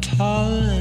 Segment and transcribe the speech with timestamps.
[0.00, 0.79] to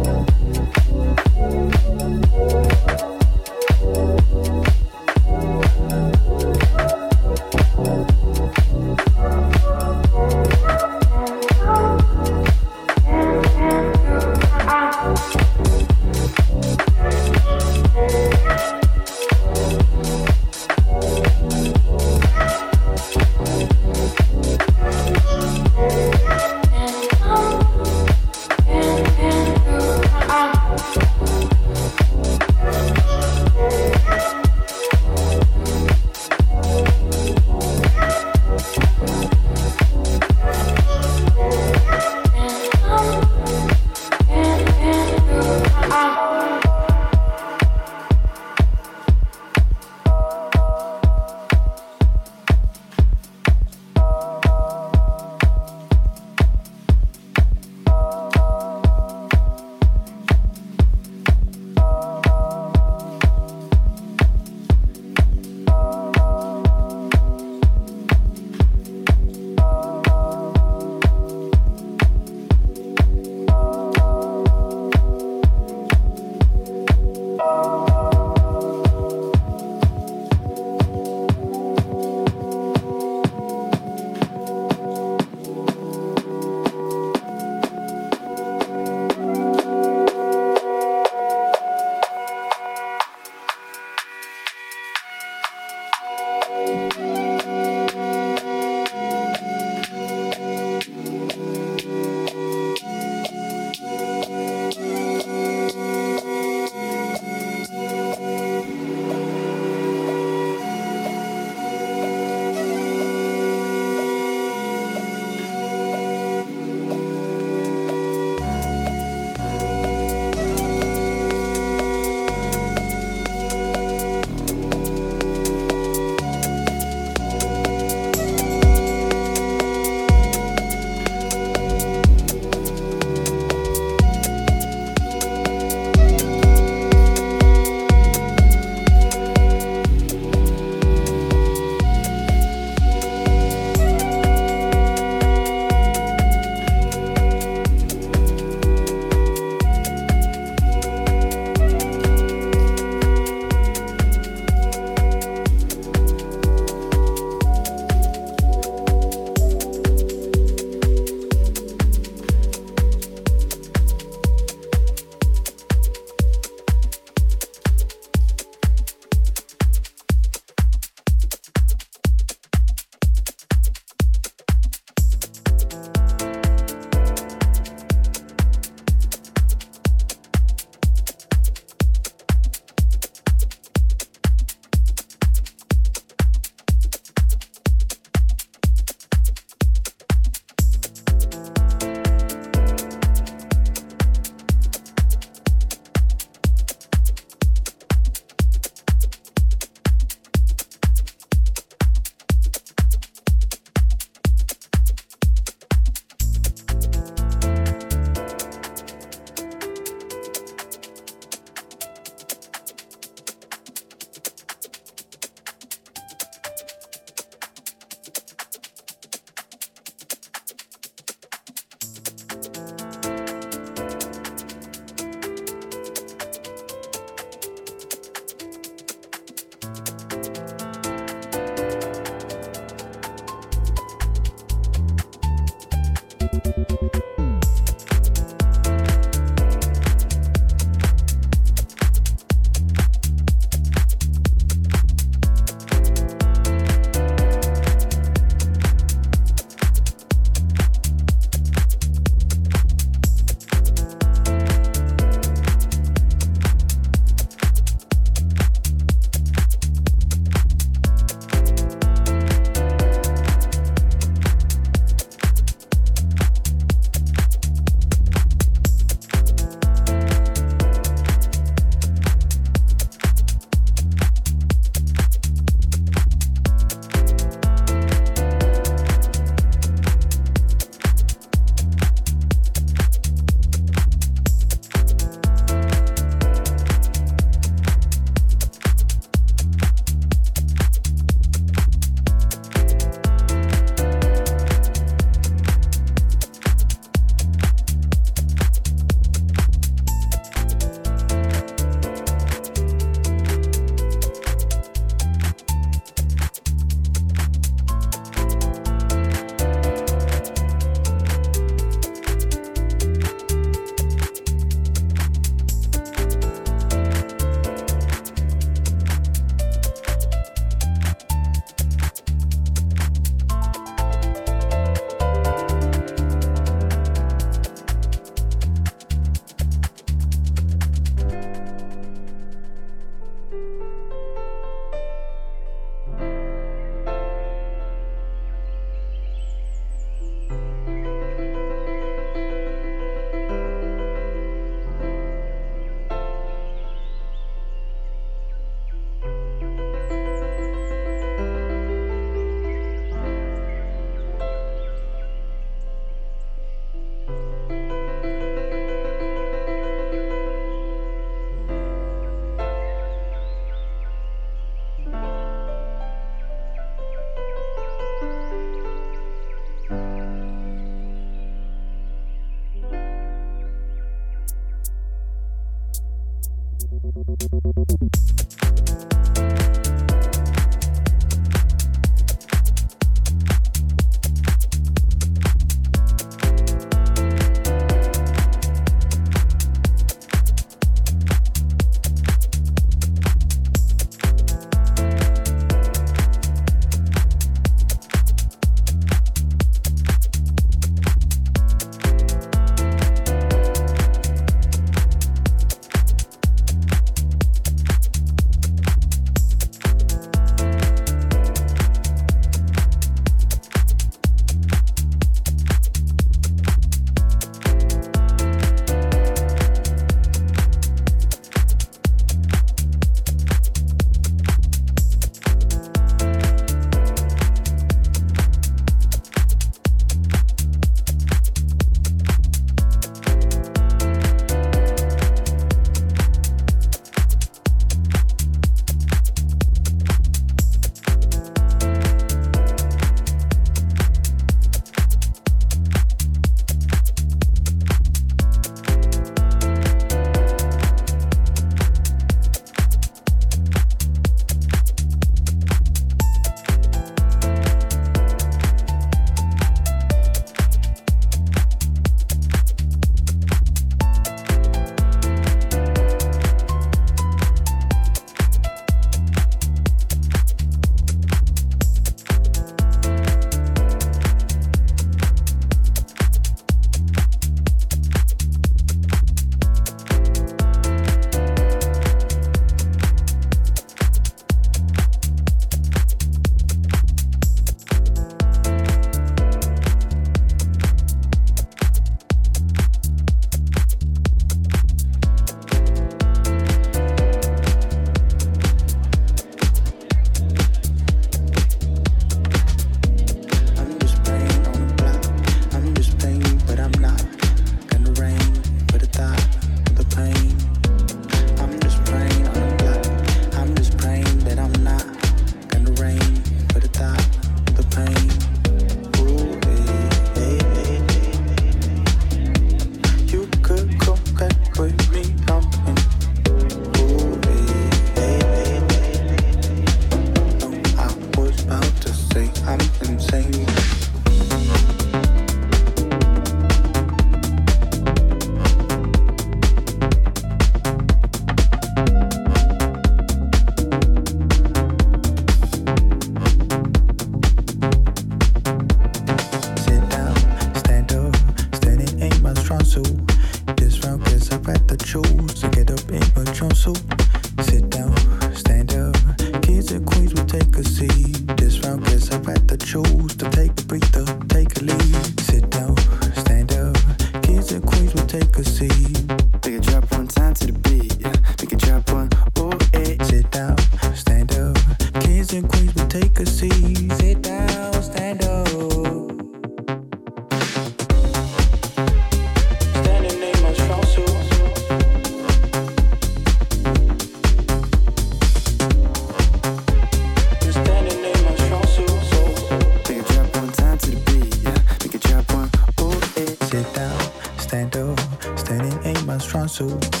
[599.61, 600.00] pessoas.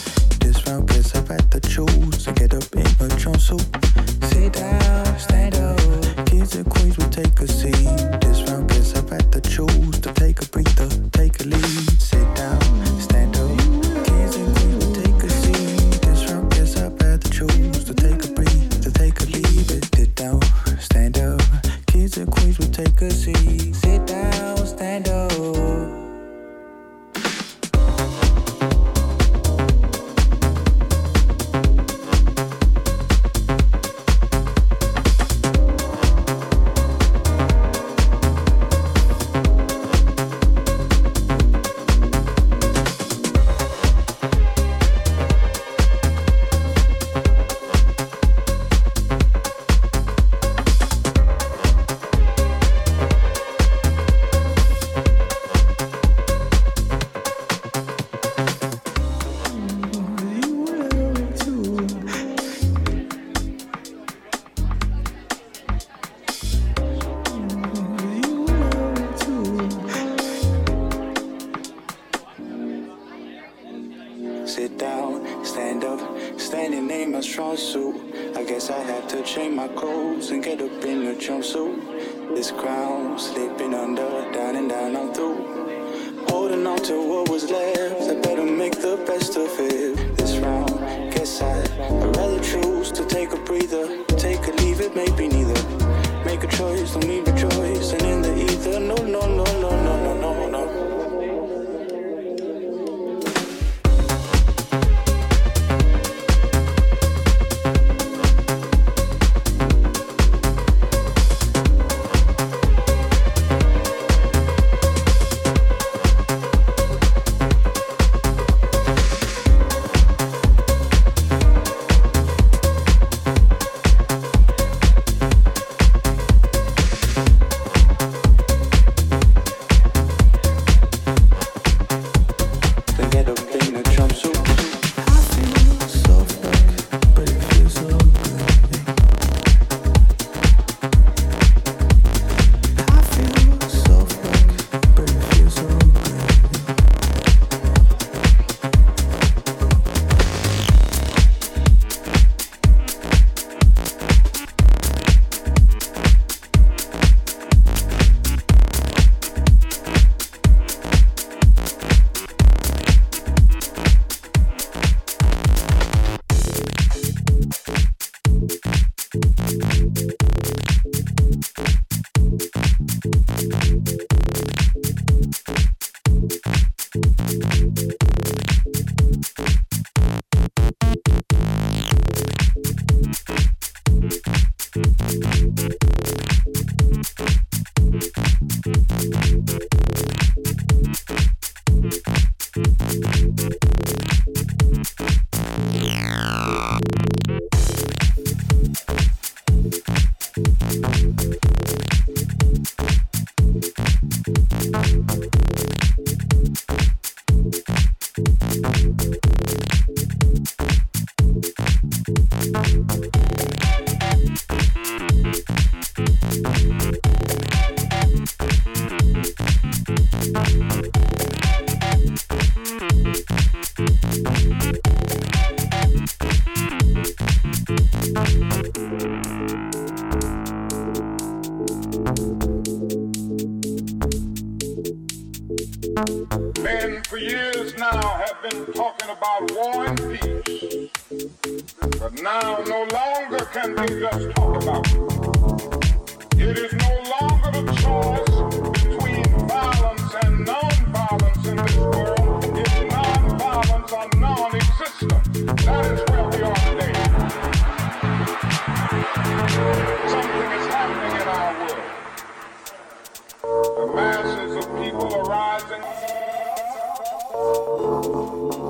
[263.95, 265.83] masses of people arising.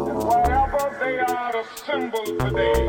[0.10, 2.88] And wherever they are assembled today,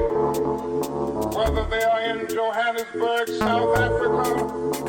[1.37, 4.83] whether they are in Johannesburg, South Africa,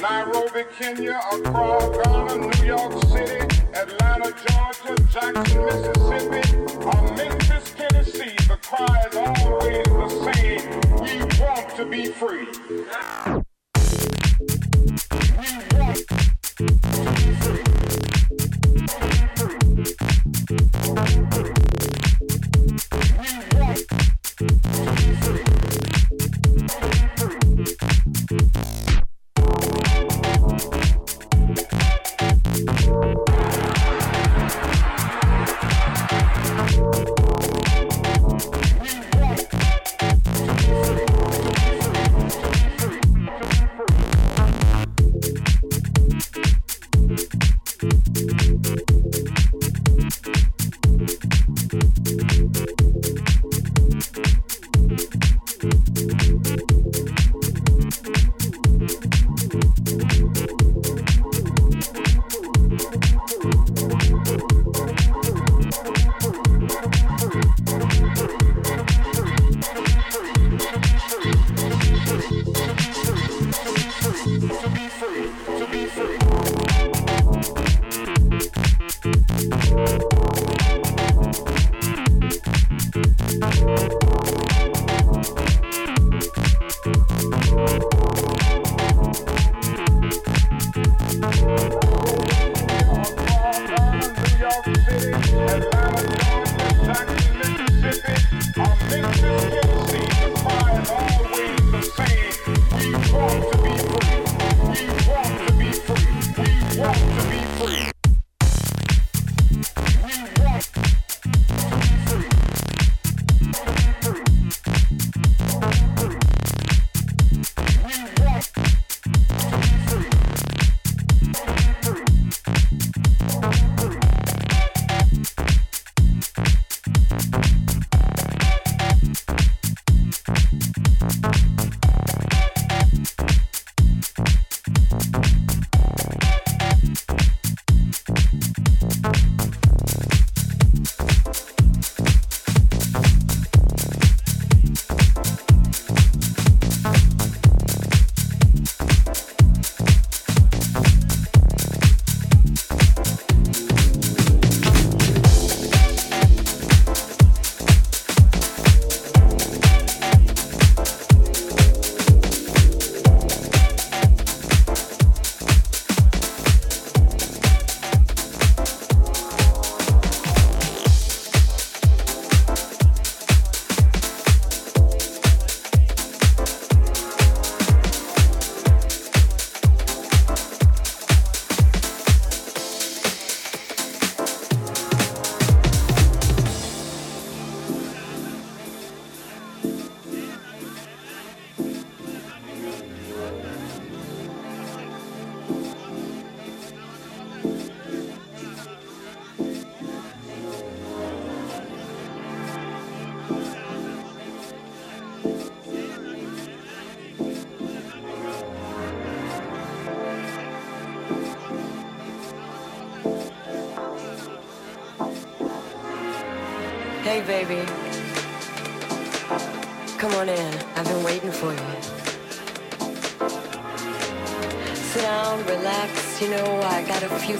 [0.00, 3.40] Nairobi, Kenya, Accra, Ghana, New York City,
[3.74, 6.44] Atlanta, Georgia, Jackson, Mississippi,
[6.84, 10.64] or Memphis, Tennessee, the cry is always the same.
[11.00, 13.45] We want to be free.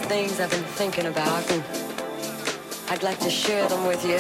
[0.08, 1.64] Things I've been thinking about, and
[2.88, 4.18] I'd like to share them with you.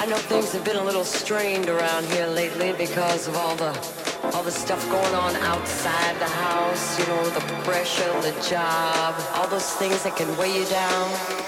[0.00, 3.72] I know things have been a little strained around here lately because of all the
[4.34, 9.48] all the stuff going on outside the house, you know, the pressure, the job, all
[9.48, 11.47] those things that can weigh you down.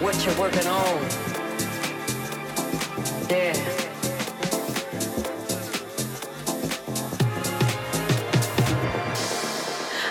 [0.00, 1.02] what you're working on.
[3.30, 3.56] Yeah.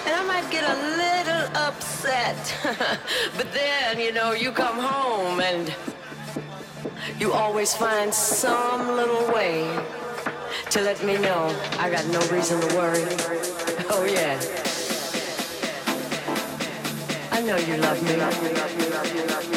[0.06, 2.56] And I might get a little upset,
[3.38, 5.74] but then, you know, you come home and
[7.20, 9.70] you always find some little way
[10.72, 13.06] to let me know I got no reason to worry.
[13.88, 14.40] Oh, yeah.
[17.32, 19.55] I know you love me.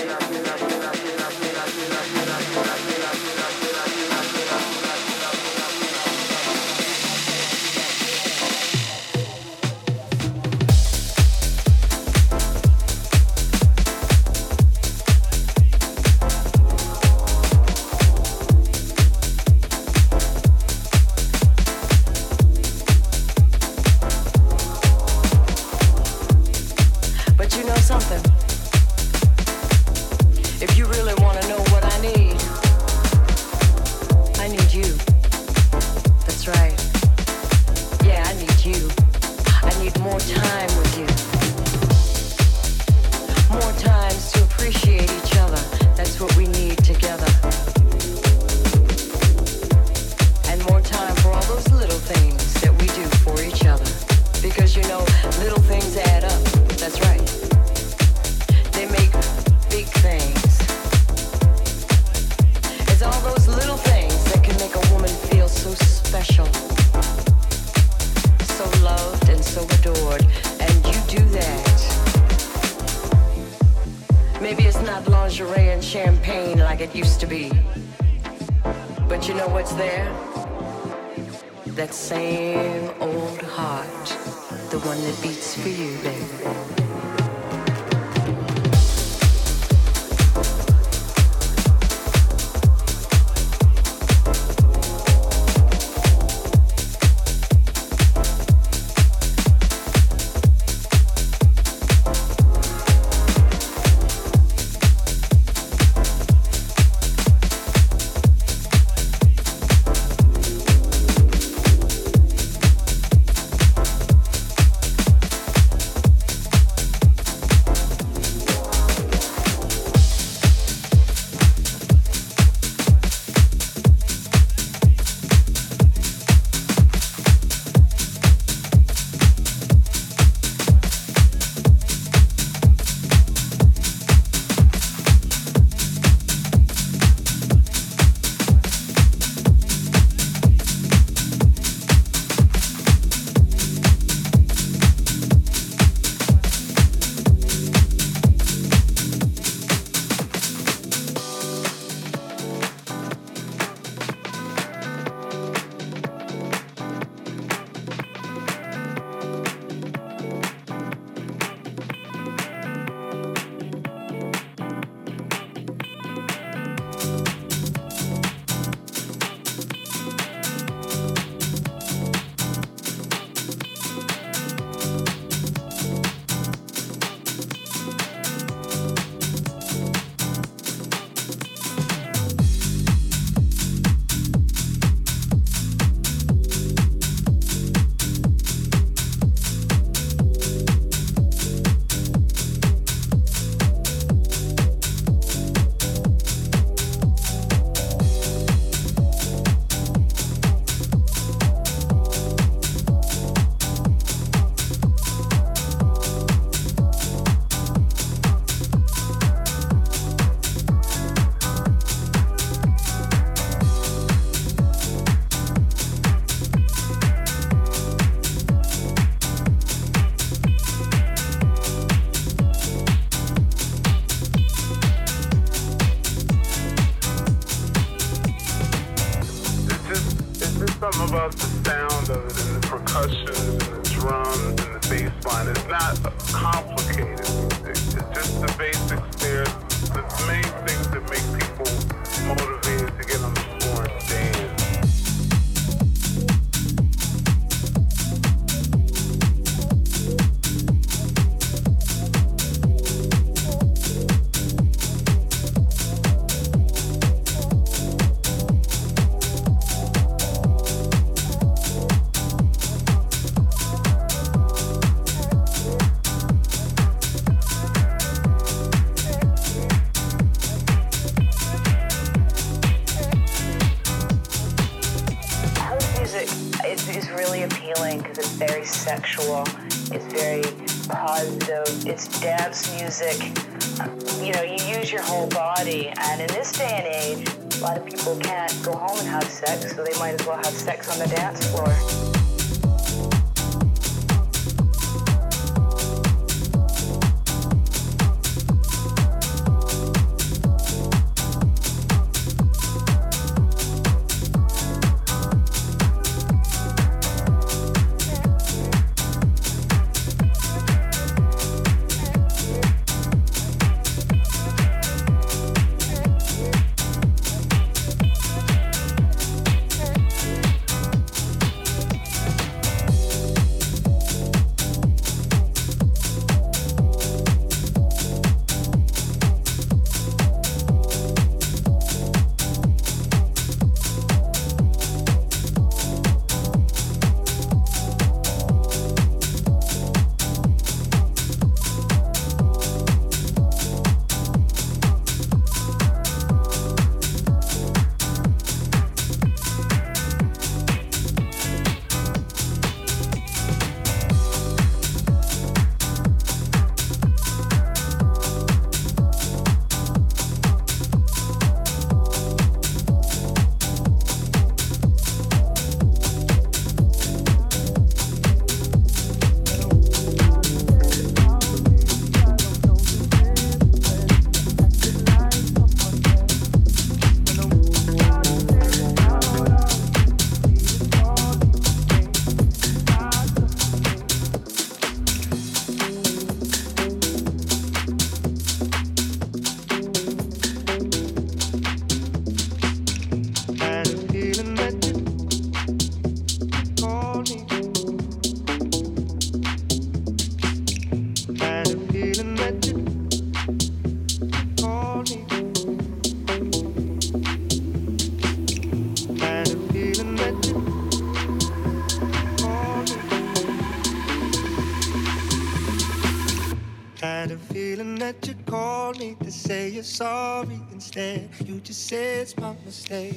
[419.48, 421.26] say you're sorry instead.
[421.46, 423.16] You just say it's my mistake.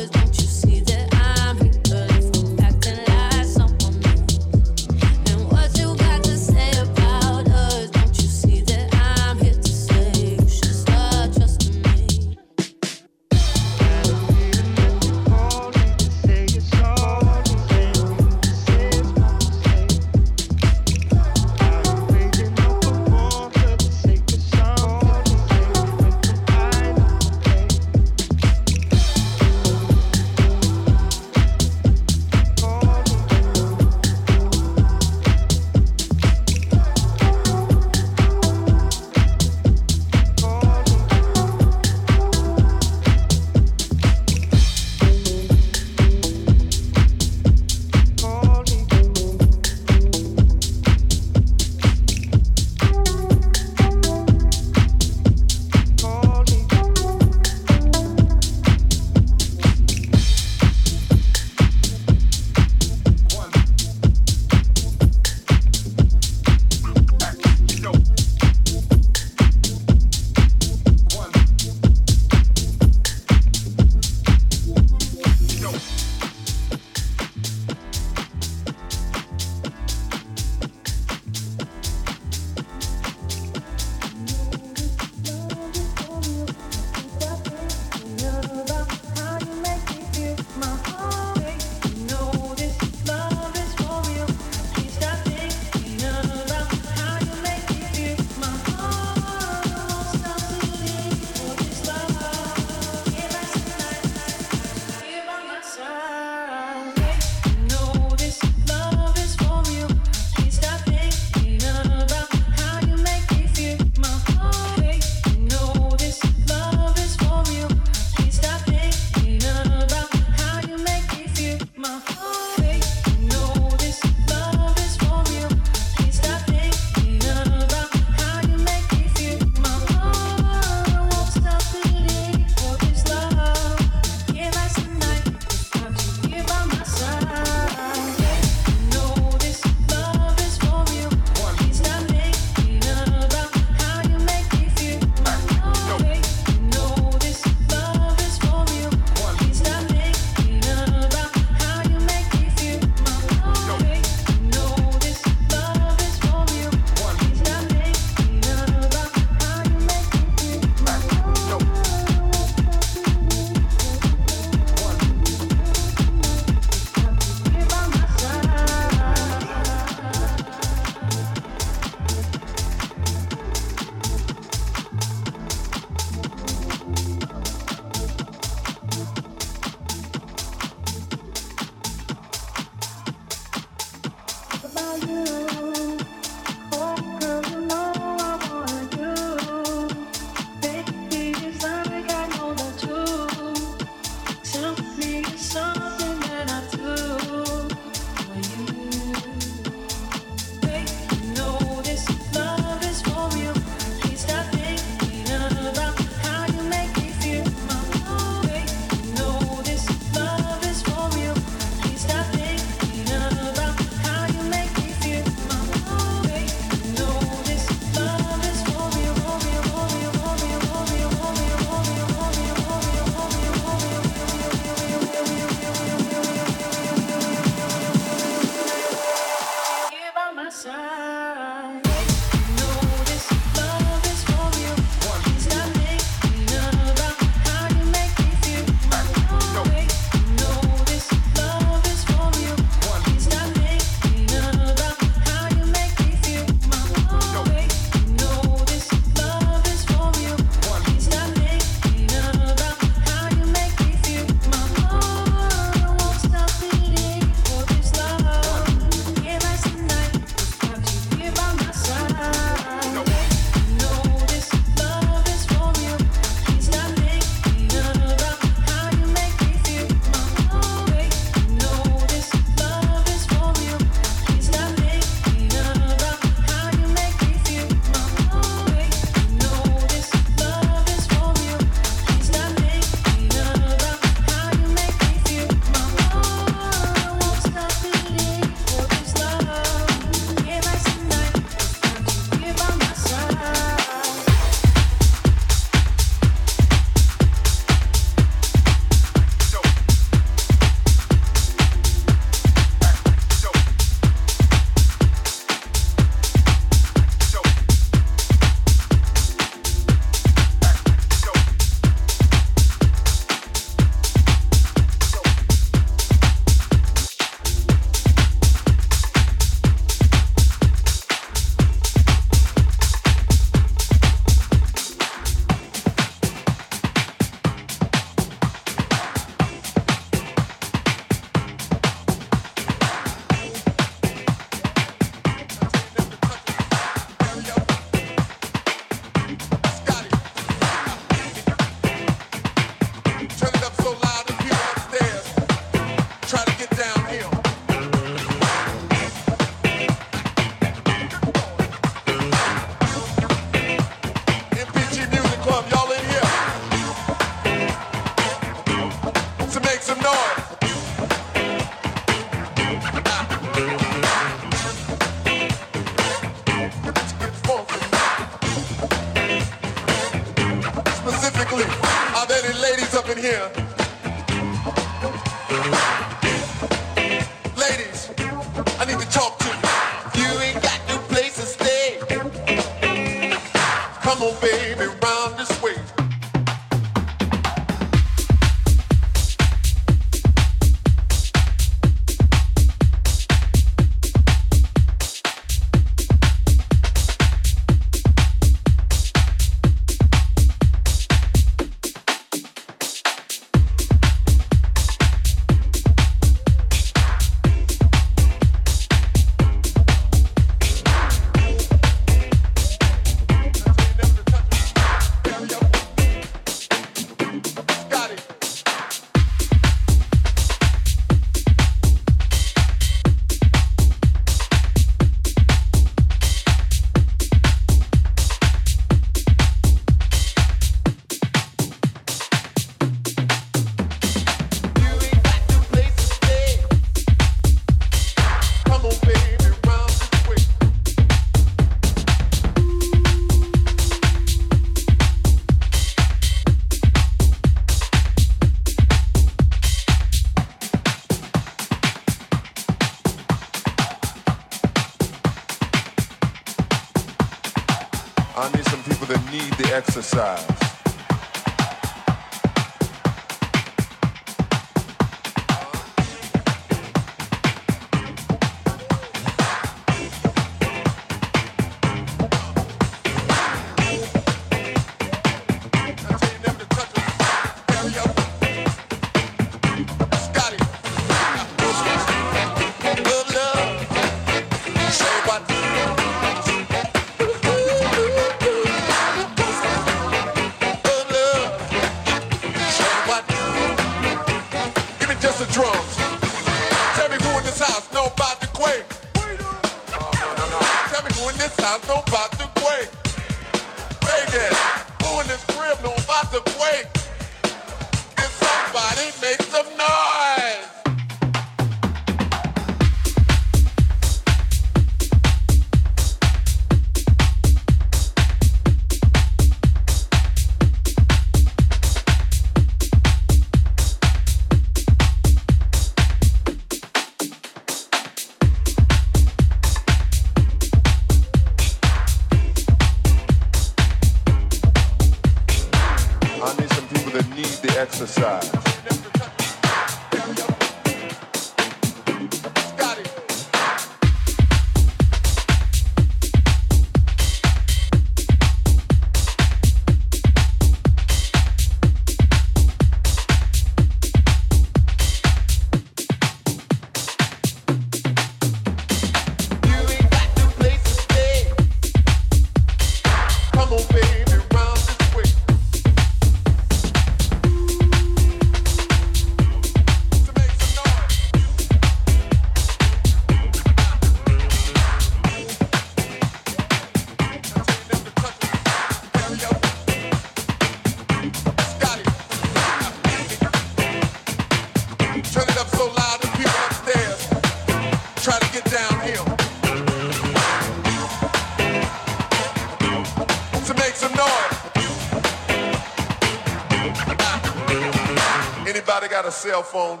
[599.70, 600.00] Phone.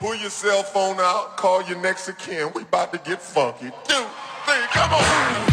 [0.00, 2.50] Pull your cell phone out, call your next of kin.
[2.54, 3.70] We about to get funky.
[3.86, 4.06] Two,
[4.46, 5.51] three, come on.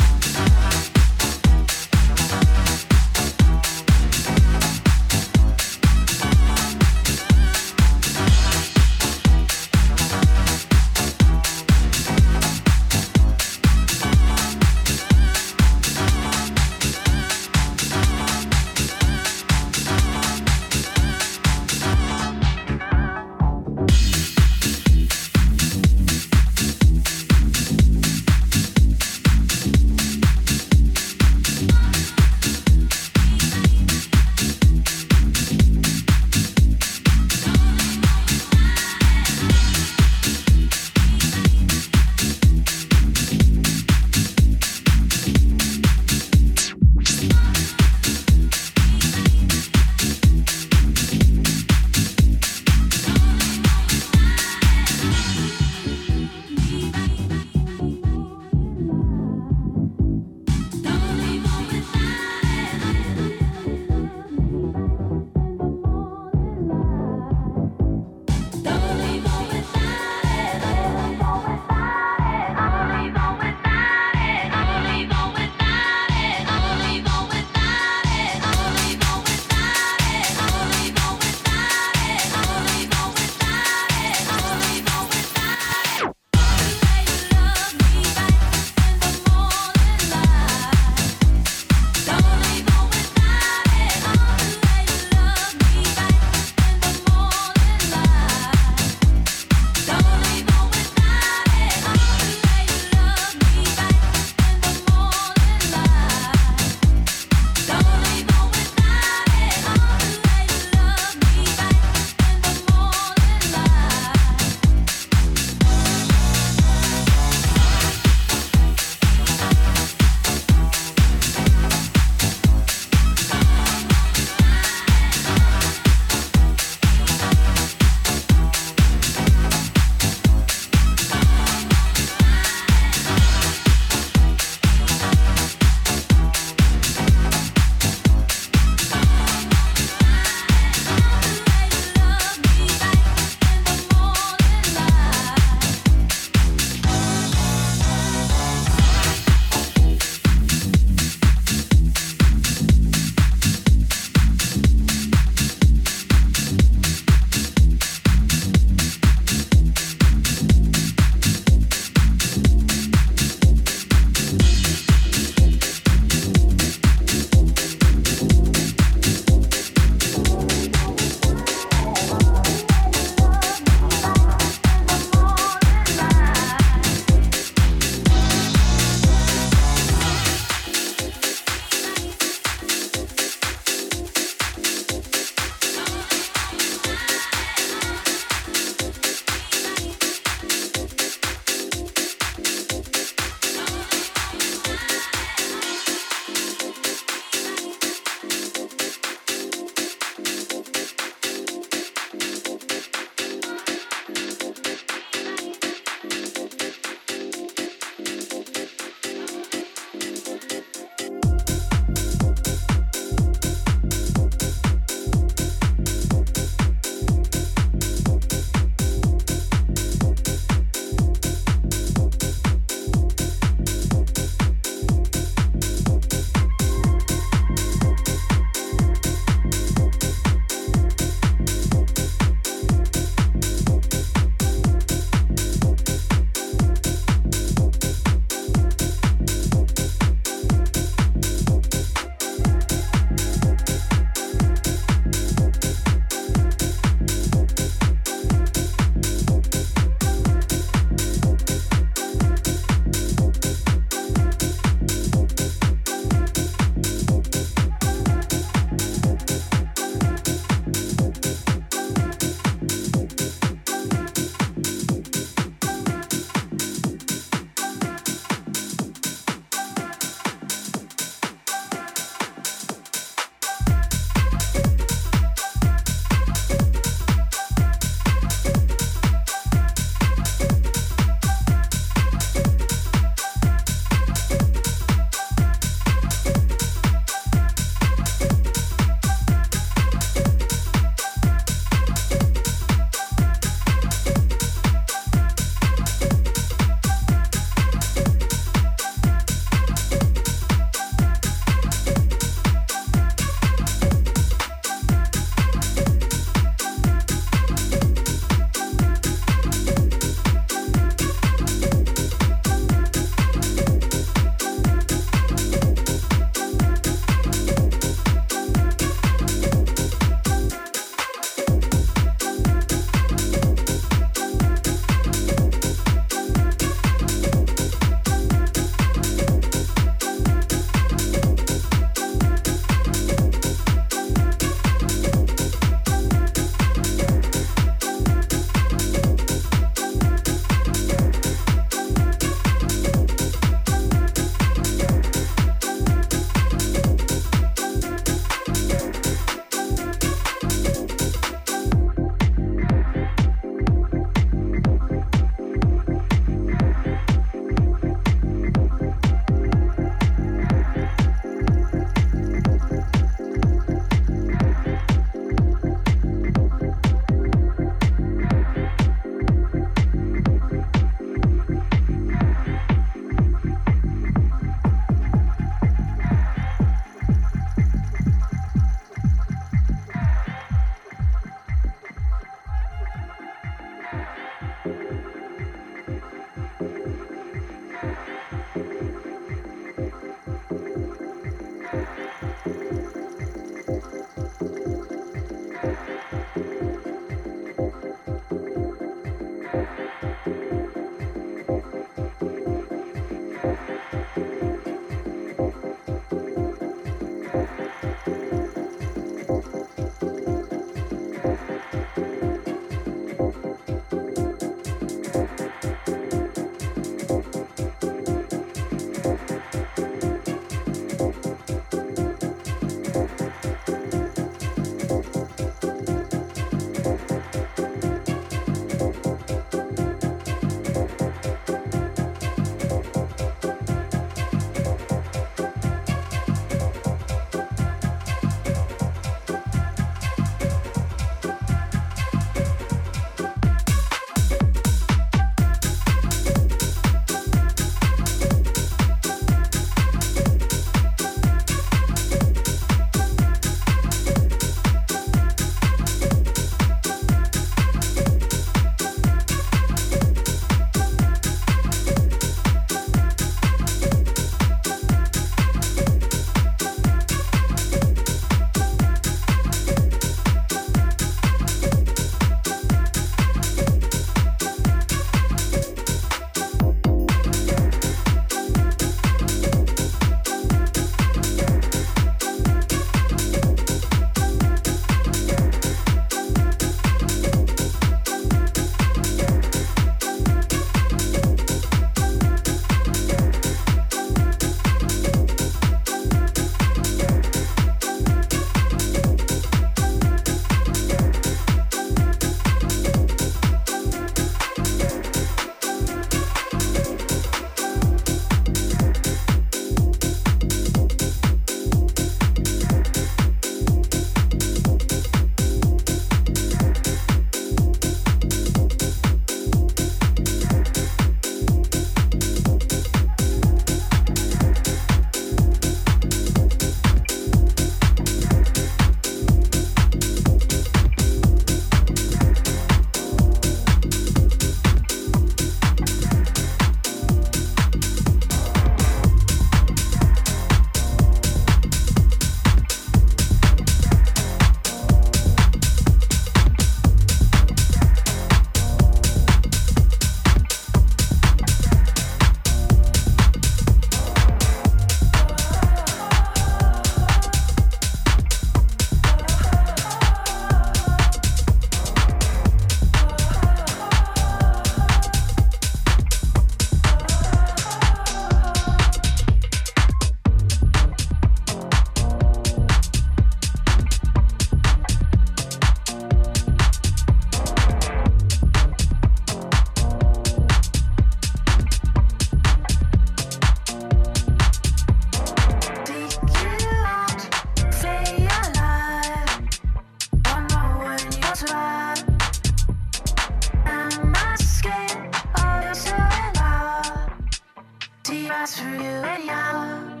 [598.31, 600.00] just for you and I.